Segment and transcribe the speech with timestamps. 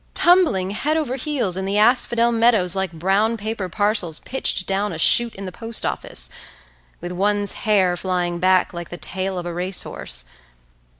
[0.15, 4.97] Tumbling head over heels in the asphodel meadows like brown paper parcels pitched down a
[4.97, 6.31] shoot in the post office!
[7.01, 10.25] With one's hair flying back like the tail of a race horse.